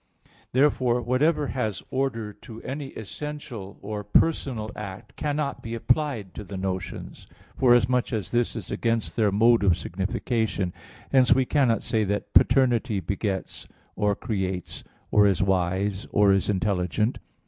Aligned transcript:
1). 0.25 0.29
Therefore 0.53 0.99
whatever 0.99 1.45
has 1.49 1.83
order 1.91 2.33
to 2.33 2.59
any 2.63 2.87
essential 2.93 3.77
or 3.83 4.03
personal 4.03 4.71
act, 4.75 5.15
cannot 5.15 5.61
be 5.61 5.75
applied 5.75 6.33
to 6.33 6.43
the 6.43 6.57
notions; 6.57 7.27
forasmuch 7.55 8.11
as 8.11 8.31
this 8.31 8.55
is 8.55 8.71
against 8.71 9.15
their 9.15 9.31
mode 9.31 9.63
of 9.63 9.77
signification. 9.77 10.73
Hence 11.11 11.35
we 11.35 11.45
cannot 11.45 11.83
say 11.83 12.03
that 12.05 12.33
paternity 12.33 12.99
begets, 12.99 13.67
or 13.95 14.15
creates, 14.15 14.83
or 15.11 15.27
is 15.27 15.43
wise, 15.43 16.07
or 16.09 16.33
is 16.33 16.49
intelligent. 16.49 17.19